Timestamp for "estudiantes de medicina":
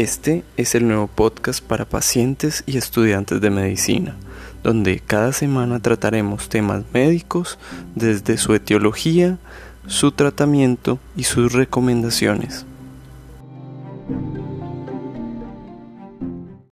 2.78-4.16